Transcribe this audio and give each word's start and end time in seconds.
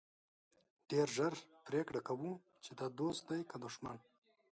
ډېر 0.89 1.07
ژر 1.15 1.33
پرېکړه 1.67 2.01
کوو 2.07 2.31
چې 2.63 2.71
دا 2.79 2.87
دوست 2.99 3.21
دی 3.29 3.41
که 3.49 3.55
دښمن. 3.63 3.97